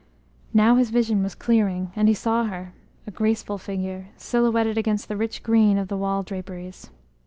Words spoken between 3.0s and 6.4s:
a graceful figure, silhouetted against the rich green of the wall